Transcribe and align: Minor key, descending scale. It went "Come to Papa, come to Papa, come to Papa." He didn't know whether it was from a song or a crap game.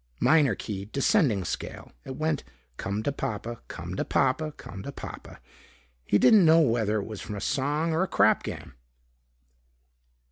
Minor 0.19 0.55
key, 0.55 0.85
descending 0.85 1.45
scale. 1.45 1.91
It 2.05 2.15
went 2.15 2.43
"Come 2.77 3.03
to 3.03 3.11
Papa, 3.11 3.61
come 3.67 3.95
to 3.97 4.03
Papa, 4.03 4.51
come 4.53 4.81
to 4.81 4.91
Papa." 4.91 5.39
He 6.07 6.17
didn't 6.17 6.43
know 6.43 6.61
whether 6.61 6.97
it 6.99 7.05
was 7.05 7.21
from 7.21 7.35
a 7.35 7.39
song 7.39 7.91
or 7.93 8.01
a 8.01 8.07
crap 8.07 8.41
game. 8.41 8.73